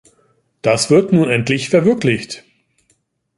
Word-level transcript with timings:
Das 0.63 0.89
wird 0.89 1.13
nun 1.13 1.29
endlich 1.29 1.69
verwirklicht. 1.69 2.43